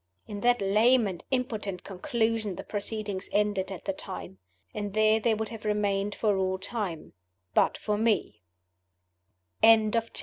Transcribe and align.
In 0.25 0.39
that 0.41 0.61
lame 0.63 1.05
and 1.05 1.23
impotent 1.29 1.83
conclusion 1.83 2.55
the 2.55 2.63
proceedings 2.63 3.29
ended 3.31 3.71
at 3.71 3.85
the 3.85 3.93
time. 3.93 4.39
And 4.73 4.95
there 4.95 5.19
they 5.19 5.35
would 5.35 5.49
have 5.49 5.63
remained 5.63 6.15
for 6.15 6.37
all 6.37 6.57
time 6.57 7.13
but 7.53 7.77
for 7.77 7.99
Me. 7.99 8.41
CHAPTER 9.61 9.99
XXI. 10.01 10.19